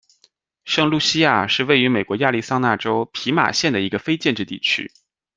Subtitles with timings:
[0.65, 4.91] 圣露西亚是位于美国亚利桑那州皮马县的一个非建制地区。